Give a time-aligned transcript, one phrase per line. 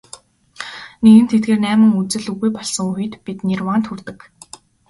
[1.03, 4.17] Нэгэнт эдгээр найман үзэл үгүй болсон үед бид нирваанд хүрдэг.